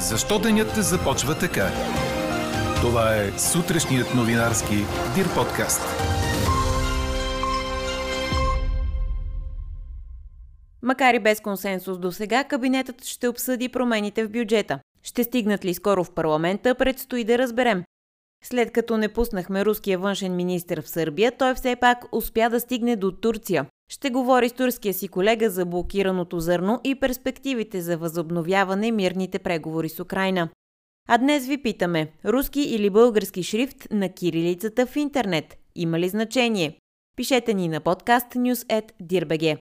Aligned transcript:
Защо 0.00 0.38
денят 0.38 0.74
започва 0.74 1.38
така? 1.38 1.70
Това 2.80 3.16
е 3.16 3.38
сутрешният 3.38 4.14
новинарски 4.14 4.74
Дир 5.14 5.34
подкаст. 5.34 5.80
Макар 10.82 11.14
и 11.14 11.18
без 11.18 11.40
консенсус 11.40 11.98
до 11.98 12.12
сега, 12.12 12.44
кабинетът 12.44 13.04
ще 13.04 13.28
обсъди 13.28 13.68
промените 13.68 14.24
в 14.24 14.30
бюджета. 14.30 14.80
Ще 15.02 15.24
стигнат 15.24 15.64
ли 15.64 15.74
скоро 15.74 16.04
в 16.04 16.14
парламента, 16.14 16.74
предстои 16.74 17.24
да 17.24 17.38
разберем. 17.38 17.84
След 18.44 18.72
като 18.72 18.96
не 18.96 19.08
пуснахме 19.08 19.64
руския 19.64 19.98
външен 19.98 20.36
министр 20.36 20.82
в 20.82 20.88
Сърбия, 20.88 21.32
той 21.38 21.54
все 21.54 21.76
пак 21.76 22.04
успя 22.12 22.50
да 22.50 22.60
стигне 22.60 22.96
до 22.96 23.12
Турция. 23.12 23.66
Ще 23.92 24.10
говори 24.10 24.48
с 24.48 24.52
турския 24.52 24.94
си 24.94 25.08
колега 25.08 25.50
за 25.50 25.66
блокираното 25.66 26.40
зърно 26.40 26.80
и 26.84 26.94
перспективите 26.94 27.80
за 27.80 27.96
възобновяване 27.96 28.92
мирните 28.92 29.38
преговори 29.38 29.88
с 29.88 30.00
Украина. 30.00 30.48
А 31.08 31.18
днес 31.18 31.46
ви 31.46 31.62
питаме, 31.62 32.12
руски 32.24 32.60
или 32.60 32.90
български 32.90 33.42
шрифт 33.42 33.88
на 33.90 34.08
кирилицата 34.08 34.86
в 34.86 34.96
интернет 34.96 35.56
има 35.76 35.98
ли 35.98 36.08
значение? 36.08 36.78
Пишете 37.16 37.54
ни 37.54 37.68
на 37.68 37.80
подкаст 37.80 38.26
news.dirbg. 38.34 39.58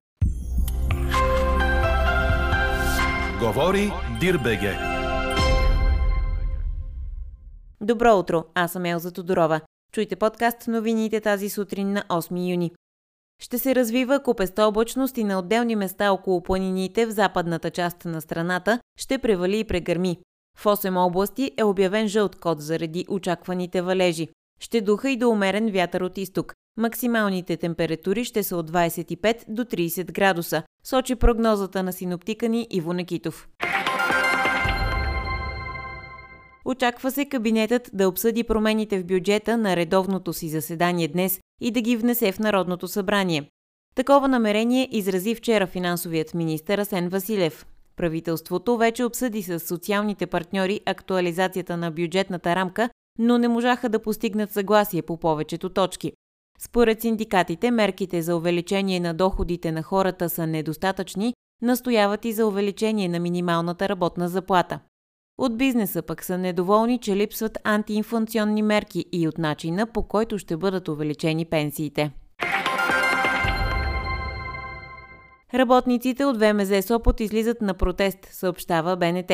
Говори 3.40 3.92
Дирбеге. 4.20 4.89
Добро 7.82 8.18
утро, 8.20 8.46
аз 8.56 8.72
съм 8.72 8.86
Елза 8.86 9.12
Тодорова. 9.12 9.62
Чуйте 9.92 10.16
подкаст 10.16 10.68
новините 10.68 11.22
тази 11.22 11.50
сутрин 11.50 11.94
на 11.94 12.04
8 12.10 12.52
юни. 12.52 12.72
Ще 13.42 13.60
се 13.60 13.76
развива 13.76 14.24
купеста 14.24 14.64
облачност 14.64 15.18
и 15.18 15.24
на 15.24 15.40
отделни 15.40 15.76
места 15.76 16.12
около 16.12 16.44
планините 16.44 17.06
в 17.06 17.12
западната 17.12 17.70
част 17.70 18.06
на 18.06 18.22
страната 18.22 18.80
ще 18.98 19.18
превали 19.18 19.60
и 19.60 19.64
прегърми. 19.64 20.18
В 20.58 20.64
8 20.64 20.98
области 20.98 21.52
е 21.58 21.64
обявен 21.64 22.08
жълт 22.08 22.36
код 22.36 22.62
заради 22.62 23.06
очакваните 23.10 23.82
валежи. 23.82 24.28
Ще 24.60 24.82
духа 24.82 25.10
и 25.10 25.18
до 25.18 25.30
умерен 25.30 25.72
вятър 25.72 26.02
от 26.02 26.18
изток. 26.18 26.54
Максималните 26.78 27.58
температури 27.58 28.26
ще 28.26 28.44
са 28.44 28.58
от 28.58 28.72
25 28.72 29.44
до 29.48 29.64
30 29.64 30.12
градуса, 30.12 30.64
сочи 30.84 31.16
прогнозата 31.16 31.84
на 31.84 31.94
синоптика 31.94 32.50
ни 32.50 32.68
Иво 32.70 32.94
Некитов. 32.94 33.48
Очаква 36.66 37.12
се 37.12 37.26
кабинетът 37.26 37.90
да 37.94 38.08
обсъди 38.08 38.44
промените 38.44 39.00
в 39.00 39.06
бюджета 39.06 39.58
на 39.58 39.76
редовното 39.76 40.34
си 40.34 40.50
заседание 40.50 41.08
днес 41.08 41.40
и 41.62 41.72
да 41.72 41.82
ги 41.82 41.98
внесе 41.98 42.32
в 42.32 42.40
Народното 42.40 42.88
събрание. 42.88 43.50
Такова 43.96 44.28
намерение 44.28 44.90
изрази 44.92 45.36
вчера 45.36 45.68
финансовият 45.68 46.34
министър 46.34 46.78
Асен 46.78 47.10
Василев. 47.10 47.66
Правителството 47.96 48.78
вече 48.78 49.04
обсъди 49.04 49.44
с 49.44 49.60
социалните 49.60 50.28
партньори 50.28 50.82
актуализацията 50.86 51.78
на 51.78 51.92
бюджетната 51.92 52.56
рамка, 52.56 52.90
но 53.20 53.38
не 53.38 53.48
можаха 53.48 53.90
да 53.90 54.02
постигнат 54.02 54.52
съгласие 54.52 55.02
по 55.02 55.18
повечето 55.18 55.70
точки. 55.70 56.14
Според 56.60 57.02
синдикатите, 57.02 57.72
мерките 57.72 58.22
за 58.22 58.36
увеличение 58.36 59.00
на 59.00 59.14
доходите 59.14 59.72
на 59.72 59.84
хората 59.84 60.30
са 60.30 60.48
недостатъчни, 60.48 61.34
настояват 61.62 62.26
и 62.26 62.34
за 62.34 62.48
увеличение 62.48 63.10
на 63.10 63.20
минималната 63.20 63.90
работна 63.90 64.30
заплата. 64.30 64.80
От 65.42 65.58
бизнеса 65.58 66.02
пък 66.02 66.24
са 66.24 66.38
недоволни, 66.38 67.00
че 67.00 67.16
липсват 67.16 67.58
антиинфлационни 67.64 68.62
мерки 68.62 69.06
и 69.12 69.28
от 69.28 69.38
начина 69.38 69.88
по 69.88 70.04
който 70.04 70.38
ще 70.38 70.58
бъдат 70.58 70.88
увеличени 70.88 71.46
пенсиите. 71.46 72.12
Работниците 75.54 76.26
от 76.26 76.38
ВМЗ 76.38 76.86
Сопот 76.86 77.20
излизат 77.20 77.62
на 77.62 77.74
протест, 77.74 78.18
съобщава 78.32 78.98
БНТ. 78.98 79.32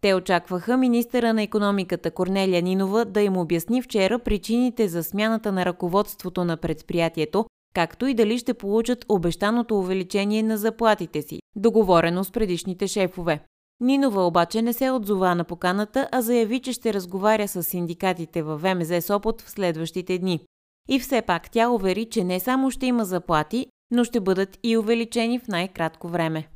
Те 0.00 0.14
очакваха 0.14 0.76
министъра 0.76 1.32
на 1.34 1.42
економиката 1.42 2.10
Корнелия 2.10 2.62
Нинова 2.62 3.04
да 3.04 3.20
им 3.20 3.36
обясни 3.36 3.82
вчера 3.82 4.18
причините 4.18 4.88
за 4.88 5.02
смяната 5.02 5.52
на 5.52 5.64
ръководството 5.64 6.44
на 6.44 6.56
предприятието, 6.56 7.44
както 7.74 8.06
и 8.06 8.14
дали 8.14 8.38
ще 8.38 8.54
получат 8.54 9.04
обещаното 9.08 9.78
увеличение 9.78 10.42
на 10.42 10.58
заплатите 10.58 11.22
си, 11.22 11.40
договорено 11.56 12.24
с 12.24 12.30
предишните 12.30 12.86
шефове. 12.86 13.40
Нинова 13.80 14.26
обаче 14.26 14.62
не 14.62 14.72
се 14.72 14.90
отзова 14.90 15.34
на 15.34 15.44
поканата, 15.44 16.08
а 16.12 16.22
заяви, 16.22 16.60
че 16.60 16.72
ще 16.72 16.94
разговаря 16.94 17.48
с 17.48 17.62
синдикатите 17.62 18.42
във 18.42 18.62
ВМЗ 18.62 19.04
Сопот 19.04 19.42
в 19.42 19.50
следващите 19.50 20.18
дни. 20.18 20.40
И 20.88 21.00
все 21.00 21.22
пак 21.22 21.50
тя 21.50 21.70
увери, 21.70 22.04
че 22.04 22.24
не 22.24 22.40
само 22.40 22.70
ще 22.70 22.86
има 22.86 23.04
заплати, 23.04 23.66
но 23.90 24.04
ще 24.04 24.20
бъдат 24.20 24.58
и 24.62 24.76
увеличени 24.76 25.38
в 25.38 25.48
най-кратко 25.48 26.08
време. 26.08 26.48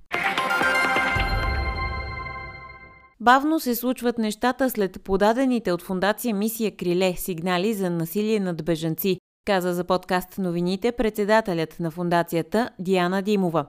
Бавно 3.20 3.60
се 3.60 3.74
случват 3.74 4.18
нещата 4.18 4.70
след 4.70 5.02
подадените 5.04 5.72
от 5.72 5.82
фундация 5.82 6.34
Мисия 6.34 6.76
Криле 6.76 7.14
сигнали 7.16 7.74
за 7.74 7.90
насилие 7.90 8.40
над 8.40 8.64
бежанци, 8.64 9.18
каза 9.46 9.74
за 9.74 9.84
подкаст 9.84 10.38
новините 10.38 10.92
председателят 10.92 11.80
на 11.80 11.90
фундацията 11.90 12.70
Диана 12.78 13.22
Димова. 13.22 13.66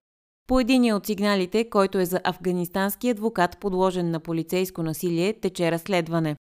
По 0.49 0.59
единия 0.59 0.95
от 0.95 1.05
сигналите, 1.05 1.69
който 1.69 1.99
е 1.99 2.05
за 2.05 2.21
афганистански 2.23 3.09
адвокат, 3.09 3.57
подложен 3.57 4.11
на 4.11 4.19
полицейско 4.19 4.83
насилие, 4.83 5.33
тече 5.33 5.71
разследване. 5.71 6.35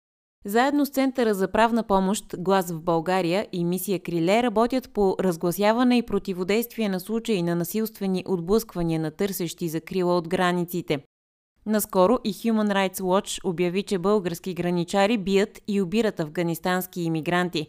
Заедно 0.44 0.87
с 0.87 0.91
Центъра 0.91 1.34
за 1.34 1.53
правна 1.53 1.82
помощ 1.82 2.25
Глас 2.38 2.72
в 2.72 2.81
България 2.81 3.47
и 3.53 3.64
Мисия 3.64 4.00
Криле 4.00 4.43
работят 4.43 4.91
по 4.91 5.16
разгласяване 5.20 5.98
и 5.98 6.03
противодействие 6.03 6.88
на 6.88 7.00
случаи 7.00 7.43
на 7.43 7.54
насилствени 7.54 8.25
отблъсквания 8.26 9.00
на 9.00 9.10
търсещи 9.10 9.69
закрила 9.69 10.16
от 10.16 10.28
границите. 10.28 10.98
Наскоро 11.66 12.19
и 12.25 12.34
Human 12.34 12.72
Rights 12.72 13.00
Watch 13.00 13.41
обяви, 13.44 13.82
че 13.82 13.98
български 13.98 14.54
граничари 14.54 15.19
бият 15.19 15.60
и 15.69 15.82
обират 15.82 16.20
афганистански 16.20 17.03
иммигранти. 17.03 17.66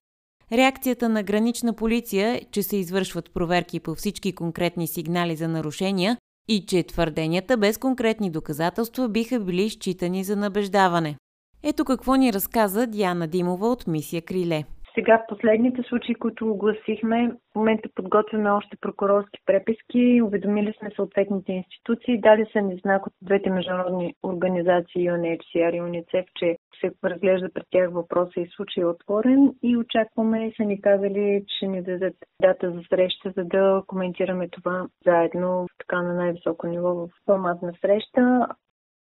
Реакцията 0.51 1.09
на 1.09 1.23
гранична 1.23 1.73
полиция 1.73 2.29
е, 2.29 2.41
че 2.51 2.63
се 2.63 2.77
извършват 2.77 3.33
проверки 3.33 3.79
по 3.79 3.95
всички 3.95 4.35
конкретни 4.35 4.87
сигнали 4.87 5.35
за 5.35 5.47
нарушения 5.47 6.17
и 6.47 6.65
че 6.65 6.83
твърденията 6.83 7.57
без 7.57 7.77
конкретни 7.77 8.29
доказателства 8.29 9.09
биха 9.09 9.39
били 9.39 9.69
считани 9.69 10.23
за 10.23 10.35
набеждаване. 10.35 11.17
Ето 11.63 11.85
какво 11.85 12.15
ни 12.15 12.33
разказа 12.33 12.87
Диана 12.87 13.27
Димова 13.27 13.67
от 13.67 13.87
мисия 13.87 14.21
Криле. 14.21 14.63
Сега 14.95 15.17
в 15.17 15.27
последните 15.27 15.83
случаи, 15.83 16.15
които 16.15 16.51
огласихме, 16.51 17.31
в 17.51 17.55
момента 17.55 17.89
подготвяме 17.95 18.49
още 18.49 18.77
прокурорски 18.81 19.39
преписки, 19.45 20.21
уведомили 20.21 20.73
сме 20.79 20.91
съответните 20.95 21.51
институции, 21.51 22.21
дали 22.21 22.45
са 22.53 22.61
ни 22.61 22.77
знак 22.77 23.07
от 23.07 23.13
двете 23.21 23.49
международни 23.49 24.13
организации 24.23 25.09
UNHCR 25.09 25.73
и 25.73 25.81
UNICEF, 25.81 26.25
че 26.35 26.57
се 26.81 26.91
разглежда 27.03 27.49
пред 27.53 27.63
тях 27.71 27.91
въпроса 27.91 28.39
и 28.39 28.47
случай 28.55 28.83
е 28.83 28.85
отворен 28.85 29.53
и 29.63 29.77
очакваме 29.77 30.53
са 30.57 30.63
ни 30.63 30.81
казали, 30.81 31.45
че 31.59 31.67
ни 31.67 31.81
дадат 31.81 32.15
дата 32.41 32.71
за 32.71 32.81
среща, 32.89 33.33
за 33.37 33.43
да 33.43 33.83
коментираме 33.87 34.49
това 34.49 34.87
заедно 35.05 35.67
така 35.77 36.01
на 36.01 36.13
най-високо 36.13 36.67
ниво 36.67 36.93
в 36.95 37.09
формат 37.25 37.61
на 37.61 37.73
среща. 37.81 38.47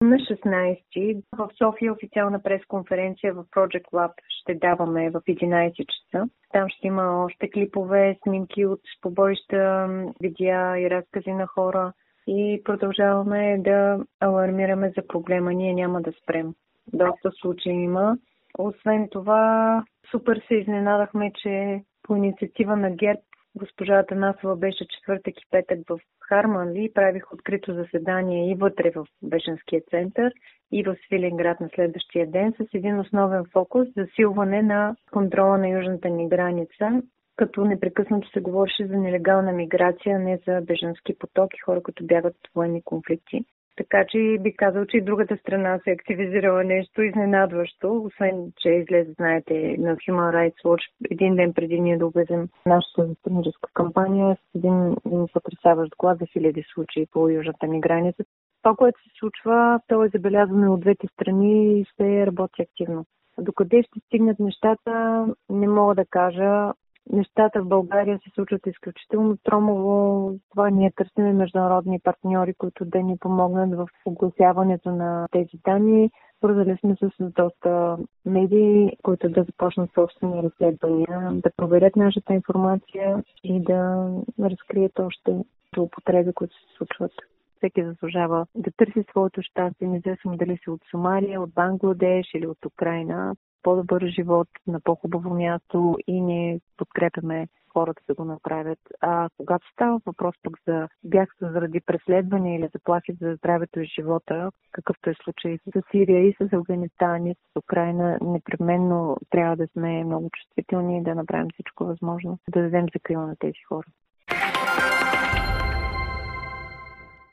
На 0.02 0.16
16 0.16 1.24
в 1.38 1.50
София 1.58 1.94
официална 1.94 2.44
пресконференция 2.44 3.34
в 3.34 3.44
Project 3.44 3.92
Lab 3.94 4.12
ще 4.30 4.56
даваме 4.56 5.10
в 5.10 5.22
11 5.22 5.74
часа. 5.74 6.30
Там 6.54 6.70
ще 6.70 6.88
има 6.88 7.24
още 7.26 7.50
клипове, 7.50 8.18
снимки 8.24 8.66
от 8.66 8.82
побоища, 9.02 9.88
видеа 10.22 10.80
и 10.80 10.90
разкази 10.90 11.32
на 11.32 11.48
хора 11.48 11.94
и 12.28 12.62
продължаваме 12.66 13.58
да 13.60 14.00
алармираме 14.20 14.94
за 14.98 15.08
проблема. 15.08 15.54
Ние 15.54 15.74
няма 15.74 16.02
да 16.02 16.12
спрем. 16.24 16.54
Доста 16.94 17.32
случаи 17.32 17.74
има. 17.74 18.18
Освен 18.58 19.08
това, 19.12 19.84
супер 20.12 20.42
се 20.48 20.56
изненадахме, 20.56 21.32
че 21.36 21.84
по 22.04 22.16
инициатива 22.16 22.76
на 22.76 22.92
ГЕРБ 22.92 23.22
госпожа 23.56 23.94
Атанасова 23.94 24.56
беше 24.56 24.88
четвъртък 24.88 25.38
и 25.38 25.46
петък 25.52 25.80
в 25.90 26.00
Харманли 26.20 26.84
и 26.84 26.94
правих 26.94 27.34
открито 27.34 27.74
заседание 27.74 28.52
и 28.52 28.56
вътре 28.56 28.92
в 28.96 29.06
Беженския 29.24 29.82
център 29.90 30.32
и 30.72 30.84
в 30.84 30.96
Свиленград 31.06 31.60
на 31.60 31.70
следващия 31.76 32.32
ден 32.32 32.54
с 32.54 32.74
един 32.74 33.00
основен 33.00 33.44
фокус 33.54 33.88
засилване 33.98 34.62
на 34.62 34.96
контрола 35.12 35.58
на 35.58 35.70
южната 35.70 36.10
ни 36.10 36.30
граница, 36.30 37.02
като 37.36 37.66
непрекъснато 37.66 38.30
се 38.30 38.40
говореше 38.40 38.88
за 38.88 38.98
нелегална 38.98 39.52
миграция, 39.52 40.20
не 40.20 40.40
за 40.48 40.62
беженски 40.62 41.18
потоки, 41.20 41.60
хора, 41.60 41.84
които 41.84 42.06
бягат 42.06 42.36
от 42.36 42.50
военни 42.56 42.82
конфликти. 42.82 43.46
Така 43.80 44.06
че 44.10 44.38
би 44.40 44.56
казал, 44.56 44.86
че 44.86 44.98
и 44.98 45.02
другата 45.02 45.38
страна 45.38 45.80
се 45.84 45.90
е 45.90 45.94
активизирала 45.94 46.64
нещо 46.64 47.02
изненадващо, 47.02 47.98
освен, 47.98 48.52
че 48.58 48.70
излезе, 48.70 49.12
знаете, 49.12 49.76
на 49.80 49.96
Human 49.96 50.36
Rights 50.36 50.64
Watch 50.64 51.12
един 51.12 51.36
ден 51.36 51.54
преди 51.54 51.80
ние 51.80 51.98
да 51.98 52.06
обезем 52.06 52.48
нашата 52.66 53.16
стратегическа 53.20 53.70
кампания 53.74 54.36
с 54.36 54.56
един, 54.56 54.96
един 55.06 55.28
потрясаващ 55.34 55.92
глад 55.98 56.20
за 56.20 56.26
хиляди 56.26 56.64
случаи 56.74 57.08
по 57.12 57.30
южната 57.30 57.68
ни 57.68 57.82
граница. 57.82 58.24
Това, 58.64 58.76
което 58.76 59.00
се 59.00 59.10
случва, 59.20 59.80
то 59.88 60.04
е 60.04 60.10
забелязано 60.10 60.74
от 60.74 60.80
двете 60.80 61.08
страни 61.08 61.80
и 61.80 61.86
се 61.98 62.26
работи 62.28 62.62
активно. 62.62 63.06
Докъде 63.40 63.84
ще 63.84 64.00
стигнат 64.06 64.40
нещата, 64.40 65.26
не 65.50 65.68
мога 65.68 65.96
да 65.96 66.06
кажа 66.06 66.74
нещата 67.10 67.62
в 67.62 67.68
България 67.68 68.20
се 68.24 68.30
случват 68.36 68.68
изключително 68.68 69.38
тромово. 69.44 70.34
Това 70.52 70.70
ние 70.70 70.92
търсим 70.92 71.38
международни 71.38 72.00
партньори, 72.00 72.54
които 72.54 72.86
да 72.86 73.04
ни 73.04 73.18
помогнат 73.18 73.76
в 73.76 73.88
огласяването 74.06 74.92
на 74.92 75.28
тези 75.32 75.58
данни. 75.66 76.12
Свързали 76.38 76.78
сме 76.80 76.96
се 76.96 77.10
с 77.20 77.32
доста 77.32 77.98
медии, 78.26 78.98
които 79.04 79.30
да 79.30 79.44
започнат 79.44 79.94
собствени 79.94 80.44
разследвания, 80.44 81.32
да 81.34 81.52
проверят 81.58 81.96
нашата 81.96 82.34
информация 82.34 83.24
и 83.44 83.64
да 83.64 84.10
разкрият 84.40 85.00
още 85.00 85.38
злоупотреби, 85.76 86.34
които 86.34 86.56
се 86.56 86.78
случват. 86.78 87.12
Всеки 87.58 87.84
заслужава 87.84 88.46
да 88.56 88.72
търси 88.72 89.04
своето 89.10 89.42
щастие, 89.42 89.88
независимо 89.88 90.38
дали 90.38 90.58
си 90.58 90.70
от 90.70 90.82
Сомалия, 90.92 91.42
от 91.42 91.54
Бангладеш 91.54 92.34
или 92.34 92.48
от 92.48 92.66
Украина. 92.66 93.36
По-добър 93.64 94.08
живот 94.08 94.48
на 94.68 94.80
по-хубаво 94.80 95.34
място 95.34 95.98
и 96.08 96.22
ние 96.22 96.60
подкрепяме 96.78 97.48
хората 97.74 98.02
да 98.08 98.14
го 98.14 98.26
направят. 98.26 98.80
А 99.02 99.30
когато 99.38 99.72
става 99.74 100.02
въпрос 100.06 100.36
пък 100.44 100.54
за 100.68 100.88
бягство 101.04 101.48
заради 101.52 101.82
преследване 101.82 102.56
или 102.56 102.70
заплахи 102.74 103.14
за 103.22 103.36
здравето 103.36 103.80
и 103.80 103.86
живота, 103.86 104.52
какъвто 104.72 105.10
е 105.10 105.14
случай 105.24 105.58
с 105.58 105.82
Сирия 105.92 106.28
и 106.28 106.36
с 106.42 106.54
Афганистан 106.54 107.28
и 107.28 107.34
с 107.34 107.60
Украина, 107.60 108.18
непременно 108.22 109.18
трябва 109.30 109.56
да 109.56 109.68
сме 109.68 110.04
много 110.04 110.30
чувствителни 110.30 110.98
и 110.98 111.04
да 111.04 111.16
направим 111.16 111.48
всичко 111.54 111.86
възможно 111.86 112.40
да 112.50 112.62
дадем 112.62 112.86
закрила 112.96 113.28
на 113.28 113.36
тези 113.40 113.64
хора. 113.68 113.88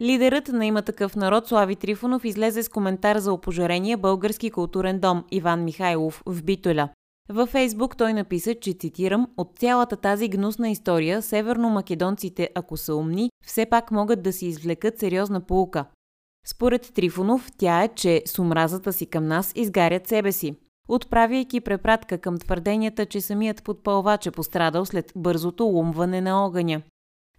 Лидерът 0.00 0.48
на 0.48 0.66
има 0.66 0.82
такъв 0.82 1.16
народ 1.16 1.46
Слави 1.46 1.76
Трифонов 1.76 2.24
излезе 2.24 2.62
с 2.62 2.68
коментар 2.68 3.18
за 3.18 3.32
опожарения 3.32 3.98
български 3.98 4.50
културен 4.50 5.00
дом 5.00 5.24
Иван 5.30 5.64
Михайлов 5.64 6.22
в 6.26 6.42
Битоля. 6.42 6.88
Във 7.28 7.48
Фейсбук 7.48 7.96
той 7.96 8.12
написа, 8.12 8.54
че 8.54 8.72
цитирам, 8.72 9.26
от 9.36 9.58
цялата 9.58 9.96
тази 9.96 10.28
гнусна 10.28 10.70
история, 10.70 11.22
северно-македонците, 11.22 12.48
ако 12.54 12.76
са 12.76 12.94
умни, 12.94 13.30
все 13.46 13.66
пак 13.66 13.90
могат 13.90 14.22
да 14.22 14.32
си 14.32 14.46
извлекат 14.46 14.98
сериозна 14.98 15.40
полука. 15.40 15.84
Според 16.46 16.92
Трифонов, 16.94 17.48
тя 17.58 17.82
е, 17.82 17.88
че 17.88 18.22
с 18.26 18.38
омразата 18.38 18.92
си 18.92 19.06
към 19.06 19.26
нас 19.26 19.52
изгарят 19.54 20.06
себе 20.06 20.32
си. 20.32 20.54
Отправяйки 20.88 21.60
препратка 21.60 22.18
към 22.18 22.38
твърденията, 22.38 23.06
че 23.06 23.20
самият 23.20 23.64
подпълвач 23.64 24.26
е 24.26 24.30
пострадал 24.30 24.84
след 24.84 25.12
бързото 25.16 25.66
умване 25.66 26.20
на 26.20 26.44
огъня. 26.44 26.82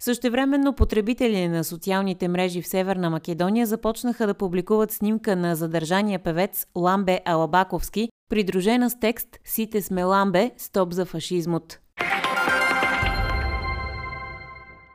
Същевременно 0.00 0.72
потребители 0.72 1.48
на 1.48 1.64
социалните 1.64 2.28
мрежи 2.28 2.62
в 2.62 2.68
Северна 2.68 3.10
Македония 3.10 3.66
започнаха 3.66 4.26
да 4.26 4.34
публикуват 4.34 4.92
снимка 4.92 5.36
на 5.36 5.56
задържания 5.56 6.18
певец 6.18 6.66
Ламбе 6.76 7.20
Алабаковски, 7.24 8.08
придружена 8.30 8.90
с 8.90 9.00
текст 9.00 9.28
«Сите 9.44 9.82
сме 9.82 10.04
Ламбе, 10.04 10.50
стоп 10.56 10.92
за 10.92 11.04
фашизмот». 11.04 11.78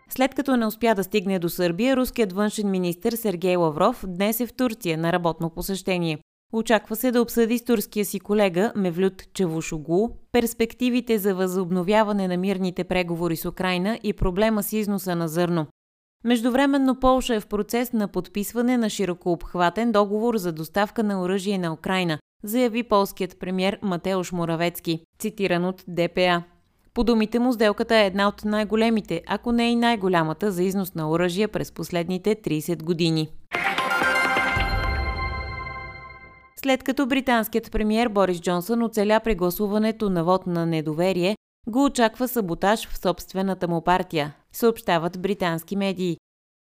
След 0.10 0.36
като 0.36 0.58
не 0.58 0.66
успя 0.66 0.96
да 0.96 1.04
стигне 1.04 1.40
до 1.40 1.50
Сърбия, 1.50 1.96
руският 1.96 2.34
външен 2.34 2.72
министр 2.72 3.18
Сергей 3.18 3.56
Лавров 3.56 4.04
днес 4.08 4.40
е 4.40 4.48
в 4.48 4.54
Турция 4.54 4.98
на 4.98 5.12
работно 5.14 5.50
посещение. 5.50 6.20
Очаква 6.56 6.96
се 6.96 7.12
да 7.12 7.22
обсъди 7.22 7.58
с 7.58 7.66
турския 7.66 8.06
си 8.06 8.20
колега 8.20 8.74
Мевлют 8.76 9.34
Чавушогу 9.34 10.10
перспективите 10.32 11.18
за 11.18 11.36
възобновяване 11.36 12.28
на 12.28 12.38
мирните 12.38 12.84
преговори 12.84 13.36
с 13.36 13.46
Украина 13.46 14.00
и 14.04 14.14
проблема 14.14 14.64
с 14.64 14.74
износа 14.74 15.16
на 15.16 15.28
зърно. 15.28 15.66
Междувременно 16.24 17.00
Полша 17.00 17.36
е 17.36 17.40
в 17.40 17.48
процес 17.48 17.94
на 17.94 18.08
подписване 18.08 18.78
на 18.78 18.90
широкообхватен 18.90 19.92
договор 19.92 20.38
за 20.38 20.52
доставка 20.52 21.04
на 21.04 21.22
оръжие 21.22 21.58
на 21.58 21.74
Украина, 21.74 22.20
заяви 22.44 22.84
полският 22.84 23.40
премьер 23.40 23.80
Матеуш 23.82 24.32
Моравецки, 24.32 25.04
цитиран 25.20 25.66
от 25.66 25.84
ДПА. 25.88 26.44
По 26.94 27.04
думите 27.04 27.40
му, 27.40 27.54
сделката 27.54 27.96
е 27.96 28.06
една 28.06 28.28
от 28.28 28.46
най-големите, 28.46 29.22
ако 29.28 29.52
не 29.52 29.72
и 29.72 29.76
най-голямата 29.76 30.52
за 30.52 30.64
износ 30.64 30.96
на 30.96 31.12
оръжие 31.12 31.48
през 31.48 31.72
последните 31.72 32.36
30 32.36 32.84
години. 32.84 33.30
След 36.64 36.84
като 36.84 37.06
британският 37.08 37.72
премьер 37.72 38.10
Борис 38.10 38.42
Джонсън 38.42 38.84
оцеля 38.84 39.20
при 39.24 39.36
гласуването 39.36 40.10
на 40.10 40.24
вод 40.24 40.48
на 40.48 40.66
недоверие, 40.66 41.38
го 41.68 41.86
очаква 41.86 42.28
саботаж 42.28 42.88
в 42.88 42.98
собствената 42.98 43.68
му 43.68 43.82
партия, 43.82 44.36
съобщават 44.54 45.22
британски 45.22 45.76
медии. 45.76 46.18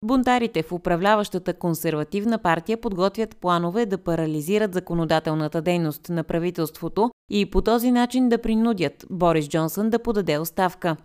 Бунтарите 0.06 0.64
в 0.64 0.72
управляващата 0.72 1.54
консервативна 1.54 2.38
партия 2.38 2.82
подготвят 2.82 3.38
планове 3.38 3.86
да 3.86 3.98
парализират 3.98 4.74
законодателната 4.74 5.62
дейност 5.62 6.10
на 6.10 6.24
правителството 6.24 7.12
и 7.32 7.52
по 7.52 7.62
този 7.62 7.92
начин 7.92 8.30
да 8.30 8.42
принудят 8.42 9.06
Борис 9.10 9.48
Джонсън 9.50 9.90
да 9.90 10.00
подаде 10.00 10.38
оставка. 10.38 10.98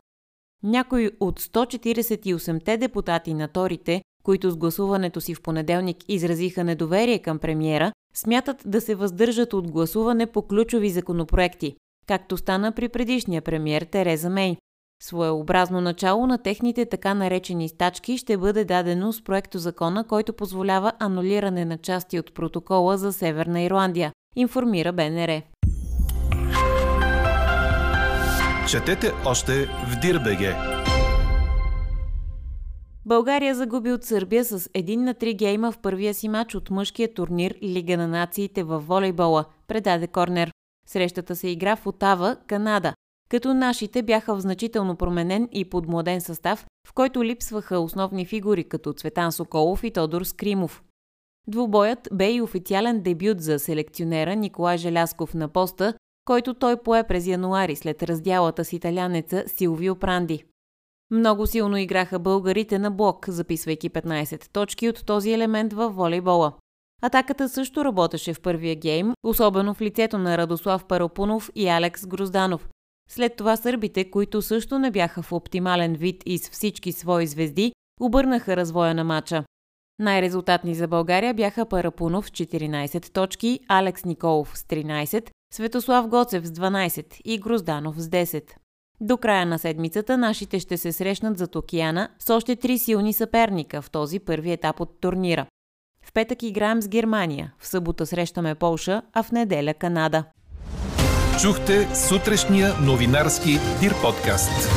Някои 0.63 1.11
от 1.21 1.41
148-те 1.41 2.77
депутати 2.77 3.35
на 3.35 3.49
Торите, 3.49 4.03
които 4.23 4.51
с 4.51 4.57
гласуването 4.57 5.21
си 5.21 5.35
в 5.35 5.43
понеделник 5.43 5.97
изразиха 6.09 6.65
недоверие 6.65 7.19
към 7.19 7.39
премиера, 7.39 7.93
смятат 8.17 8.63
да 8.67 8.81
се 8.81 8.95
въздържат 8.95 9.53
от 9.53 9.71
гласуване 9.71 10.27
по 10.27 10.43
ключови 10.43 10.91
законопроекти, 10.91 11.77
както 12.07 12.37
стана 12.37 12.73
при 12.73 12.89
предишния 12.89 13.43
премьер 13.43 13.83
Тереза 13.83 14.31
Мей. 14.31 14.57
Своеобразно 15.03 15.81
начало 15.81 16.27
на 16.27 16.39
техните 16.39 16.87
така 16.87 17.15
наречени 17.15 17.69
стачки 17.69 18.19
ще 18.19 18.37
бъде 18.37 18.65
дадено 18.65 19.13
с 19.13 19.25
проекто 19.25 19.59
закона, 19.59 20.05
който 20.05 20.33
позволява 20.33 20.93
анулиране 20.99 21.65
на 21.65 21.79
части 21.79 22.19
от 22.19 22.35
протокола 22.35 22.99
за 22.99 23.13
Северна 23.13 23.63
Ирландия, 23.63 24.13
информира 24.37 24.93
БНР. 24.93 25.43
Четете 28.69 29.13
още 29.27 29.67
в 29.67 30.01
Дирбеге! 30.03 30.76
България 33.07 33.55
загуби 33.55 33.93
от 33.93 34.05
Сърбия 34.05 34.45
с 34.45 34.59
1 34.61 34.97
на 34.97 35.15
3 35.15 35.37
гейма 35.37 35.73
в 35.73 35.79
първия 35.79 36.15
си 36.15 36.29
матч 36.29 36.55
от 36.55 36.71
мъжкия 36.71 37.15
турнир 37.15 37.55
Лига 37.63 37.97
на 37.97 38.09
нациите 38.09 38.63
в 38.63 38.79
волейбола, 38.79 39.45
предаде 39.69 40.07
Корнер. 40.07 40.53
Срещата 40.89 41.37
се 41.37 41.49
игра 41.49 41.77
в 41.77 41.87
Отава, 41.87 42.37
Канада, 42.47 42.95
като 43.31 43.55
нашите 43.55 44.03
бяха 44.03 44.37
в 44.37 44.41
значително 44.41 44.97
променен 44.97 45.49
и 45.53 45.65
подмладен 45.65 46.21
състав, 46.21 46.67
в 46.89 46.93
който 46.93 47.25
липсваха 47.25 47.81
основни 47.81 48.27
фигури 48.27 48.65
като 48.65 48.93
Цветан 48.93 49.33
Соколов 49.33 49.85
и 49.85 49.91
Тодор 49.91 50.23
Скримов. 50.23 50.83
Двубоят 51.49 52.09
бе 52.13 52.33
и 52.33 52.43
официален 52.43 53.01
дебют 53.01 53.41
за 53.41 53.59
селекционера 53.59 54.37
Николай 54.37 54.77
Желясков 54.77 55.35
на 55.35 55.49
поста, 55.49 55.95
който 56.25 56.55
той 56.55 56.83
пое 56.83 57.05
през 57.05 57.27
януари 57.27 57.77
след 57.77 58.03
раздялата 58.03 58.65
с 58.65 58.73
италянеца 58.73 59.45
Силвио 59.47 59.97
Пранди. 59.97 60.45
Много 61.11 61.47
силно 61.47 61.77
играха 61.77 62.19
българите 62.19 62.79
на 62.79 62.91
блок, 62.91 63.29
записвайки 63.29 63.91
15 63.91 64.49
точки 64.53 64.89
от 64.89 65.07
този 65.07 65.33
елемент 65.33 65.73
в 65.73 65.89
волейбола. 65.89 66.53
Атаката 67.03 67.49
също 67.49 67.85
работеше 67.85 68.35
в 68.35 68.41
първия 68.41 68.77
гейм, 68.77 69.13
особено 69.25 69.75
в 69.75 69.81
лицето 69.81 70.19
на 70.19 70.39
Радослав 70.39 70.85
Паропунов 70.85 71.51
и 71.55 71.69
Алекс 71.69 72.07
Грозданов. 72.07 72.69
След 73.11 73.37
това 73.37 73.57
сърбите, 73.57 74.11
които 74.11 74.43
също 74.43 74.79
не 74.79 74.91
бяха 74.91 75.23
в 75.23 75.33
оптимален 75.33 75.95
вид 75.95 76.23
и 76.27 76.39
с 76.39 76.51
всички 76.51 76.93
свои 76.93 77.27
звезди, 77.27 77.73
обърнаха 78.01 78.57
развоя 78.57 78.95
на 78.95 79.05
матча. 79.05 79.45
Най-резултатни 79.99 80.75
за 80.75 80.89
България 80.89 81.35
бяха 81.35 81.67
Парапунов 81.67 82.27
с 82.27 82.31
14 82.31 83.13
точки, 83.13 83.61
Алекс 83.69 84.05
Николов 84.05 84.59
с 84.59 84.63
13, 84.63 85.31
Светослав 85.55 86.09
Гоцев 86.09 86.47
с 86.47 86.51
12 86.51 87.21
и 87.25 87.39
Грозданов 87.39 88.01
с 88.01 88.09
10. 88.09 88.53
До 89.01 89.17
края 89.17 89.47
на 89.47 89.59
седмицата 89.59 90.19
нашите 90.19 90.61
ще 90.61 90.77
се 90.77 90.93
срещнат 90.93 91.39
зад 91.39 91.57
океана 91.57 92.09
с 92.19 92.35
още 92.35 92.57
три 92.57 92.79
силни 92.79 93.13
съперника 93.13 93.83
в 93.83 93.91
този 93.91 94.19
първи 94.19 94.53
етап 94.53 94.81
от 94.81 95.01
турнира. 95.01 95.47
В 96.05 96.13
петък 96.13 96.43
играем 96.43 96.83
с 96.83 96.89
Германия, 96.89 97.53
в 97.59 97.67
събота 97.67 98.07
срещаме 98.07 98.55
Полша, 98.55 99.03
а 99.13 99.23
в 99.23 99.33
неделя 99.33 99.75
Канада. 99.75 100.25
Чухте 101.43 101.95
сутрешния 101.95 102.73
новинарски 102.83 103.59
Дир 103.81 103.95
подкаст. 104.03 104.71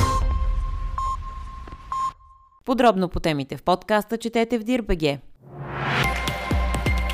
Подробно 2.65 3.09
по 3.09 3.19
темите 3.19 3.57
в 3.57 3.63
подкаста 3.63 4.17
четете 4.17 4.59
в 4.59 4.63
Дирбеге. 4.63 5.19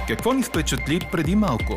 Какво 0.07 0.33
ни 0.33 0.43
впечатли 0.43 0.99
преди 1.11 1.35
малко? 1.35 1.73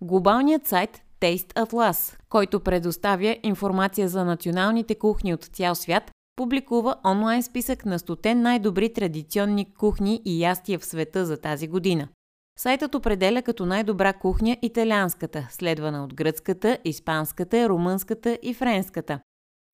Глобалният 0.00 0.66
сайт 0.66 1.02
Taste 1.20 1.54
Atlas, 1.54 2.18
който 2.28 2.60
предоставя 2.60 3.36
информация 3.42 4.08
за 4.08 4.24
националните 4.24 4.94
кухни 4.94 5.34
от 5.34 5.44
цял 5.44 5.74
свят, 5.74 6.10
публикува 6.36 6.96
онлайн 7.04 7.42
списък 7.42 7.86
на 7.86 7.98
100 7.98 8.34
най-добри 8.34 8.92
традиционни 8.92 9.74
кухни 9.74 10.22
и 10.24 10.42
ястия 10.42 10.78
в 10.78 10.84
света 10.84 11.26
за 11.26 11.36
тази 11.36 11.68
година. 11.68 12.08
Сайтът 12.58 12.94
определя 12.94 13.42
като 13.42 13.66
най-добра 13.66 14.12
кухня 14.12 14.56
италианската, 14.62 15.46
следвана 15.50 16.04
от 16.04 16.14
гръцката, 16.14 16.78
испанската, 16.84 17.68
румънската 17.68 18.38
и 18.42 18.54
френската. 18.54 19.20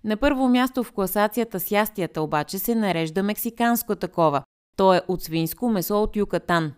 На 0.04 0.16
първо 0.16 0.48
място 0.48 0.84
в 0.84 0.92
класацията 0.92 1.60
с 1.60 1.70
ястията 1.70 2.22
обаче 2.22 2.58
се 2.58 2.74
нарежда 2.74 3.22
мексиканско 3.22 3.96
такова. 3.96 4.42
То 4.76 4.94
е 4.94 5.02
от 5.08 5.22
свинско 5.22 5.68
месо 5.68 6.02
от 6.02 6.16
Юкатан. 6.16 6.72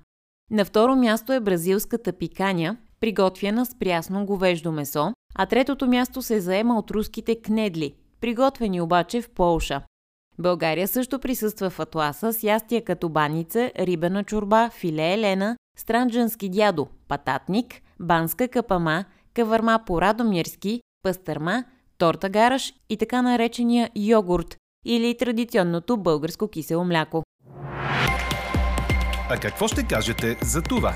На 0.51 0.65
второ 0.65 0.97
място 0.97 1.33
е 1.33 1.41
бразилската 1.41 2.13
пиканя, 2.13 2.77
приготвяна 3.04 3.66
с 3.66 3.75
прясно 3.78 4.26
говеждо 4.26 4.73
месо, 4.73 5.12
а 5.34 5.46
третото 5.46 5.87
място 5.87 6.23
се 6.23 6.40
заема 6.40 6.78
от 6.78 6.90
руските 6.90 7.40
кнедли, 7.42 7.94
приготвени 8.20 8.80
обаче 8.80 9.23
в 9.23 9.30
Полша. 9.30 9.82
България 10.38 10.88
също 10.88 11.18
присъства 11.18 11.70
в 11.70 11.80
атласа 11.80 12.32
с 12.32 12.42
ястия 12.42 12.84
като 12.84 13.08
баница, 13.08 13.70
рибена 13.78 14.25
чорба, 14.25 14.70
филе 14.70 15.12
елена, 15.12 15.56
странджански 15.78 16.49
дядо, 16.49 16.87
пататник, 17.08 17.82
банска 18.00 18.49
капама, 18.49 19.04
кавърма 19.34 19.80
по 19.87 20.00
радомирски, 20.00 20.80
пастърма, 21.02 21.64
торта 21.99 22.28
гараш 22.28 22.75
и 22.88 22.96
така 22.96 23.23
наречения 23.23 23.90
йогурт 23.96 24.56
или 24.84 25.16
традиционното 25.16 25.96
българско 25.96 26.49
кисело 26.49 26.84
мляко. 26.84 27.23
А 29.30 29.38
какво 29.40 29.68
ще 29.68 29.87
кажете 29.87 30.37
за 30.42 30.62
това? 30.62 30.94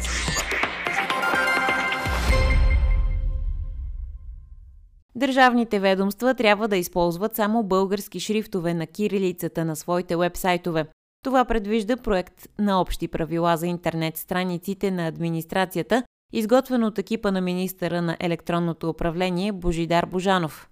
Държавните 5.19 5.81
ведомства 5.81 6.35
трябва 6.35 6.69
да 6.69 6.77
използват 6.77 7.37
само 7.37 7.63
български 7.63 8.21
шрифтове 8.21 8.75
на 8.75 8.87
кирилицата 8.87 9.65
на 9.65 9.77
своите 9.77 10.17
вебсайтове. 10.17 10.87
Това 11.25 11.45
предвижда 11.45 11.97
проект 11.97 12.49
на 12.59 12.81
общи 12.81 13.09
правила 13.09 13.57
за 13.57 13.67
интернет 13.67 14.17
страниците 14.17 14.91
на 14.91 15.07
администрацията, 15.07 16.03
изготвен 16.33 16.85
от 16.85 16.99
екипа 16.99 17.31
на 17.31 17.41
министъра 17.41 18.03
на 18.03 18.17
електронното 18.21 18.89
управление 18.89 19.53
Божидар 19.53 20.07
Божанов. 20.07 20.69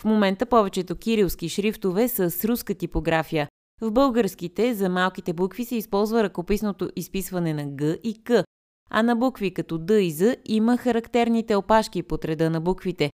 В 0.00 0.04
момента 0.04 0.46
повечето 0.46 0.96
кирилски 0.96 1.48
шрифтове 1.48 2.08
са 2.08 2.30
с 2.30 2.44
руска 2.44 2.74
типография. 2.74 3.48
В 3.80 3.90
българските 3.90 4.74
за 4.74 4.88
малките 4.88 5.32
букви 5.32 5.64
се 5.64 5.76
използва 5.76 6.22
ръкописното 6.22 6.90
изписване 6.96 7.54
на 7.54 7.76
Г 7.76 7.96
и 8.04 8.22
К, 8.24 8.44
а 8.90 9.02
на 9.02 9.16
букви 9.16 9.54
като 9.54 9.78
Д 9.78 10.02
и 10.02 10.10
З 10.10 10.36
има 10.46 10.76
характерните 10.76 11.54
опашки 11.54 12.02
под 12.02 12.24
реда 12.24 12.50
на 12.50 12.60
буквите. 12.60 13.10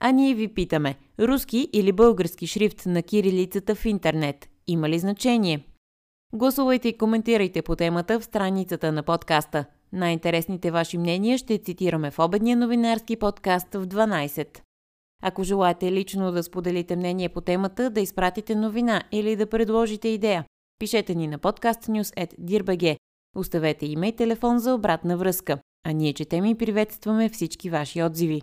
А 0.00 0.12
ние 0.12 0.34
ви 0.34 0.48
питаме, 0.48 0.94
руски 1.20 1.68
или 1.72 1.92
български 1.92 2.46
шрифт 2.46 2.86
на 2.86 3.02
кирилицата 3.02 3.74
в 3.74 3.86
интернет 3.86 4.48
има 4.66 4.88
ли 4.88 4.98
значение? 4.98 5.66
Гласувайте 6.32 6.88
и 6.88 6.98
коментирайте 6.98 7.62
по 7.62 7.76
темата 7.76 8.20
в 8.20 8.24
страницата 8.24 8.92
на 8.92 9.02
подкаста. 9.02 9.64
Най-интересните 9.92 10.70
ваши 10.70 10.98
мнения 10.98 11.38
ще 11.38 11.58
цитираме 11.58 12.10
в 12.10 12.18
обедния 12.18 12.56
новинарски 12.56 13.16
подкаст 13.16 13.74
в 13.74 13.86
12. 13.86 14.60
Ако 15.22 15.42
желаете 15.42 15.92
лично 15.92 16.32
да 16.32 16.42
споделите 16.42 16.96
мнение 16.96 17.28
по 17.28 17.40
темата, 17.40 17.90
да 17.90 18.00
изпратите 18.00 18.54
новина 18.54 19.02
или 19.12 19.36
да 19.36 19.46
предложите 19.46 20.08
идея, 20.08 20.44
пишете 20.78 21.14
ни 21.14 21.28
на 21.28 21.38
podcastnews.dirbg. 21.38 22.96
Оставете 23.36 23.86
име 23.86 24.08
и 24.08 24.16
телефон 24.16 24.58
за 24.58 24.74
обратна 24.74 25.16
връзка. 25.16 25.58
А 25.86 25.92
ние 25.92 26.12
четем 26.12 26.44
и 26.44 26.54
приветстваме 26.54 27.28
всички 27.28 27.70
ваши 27.70 28.02
отзиви. 28.02 28.42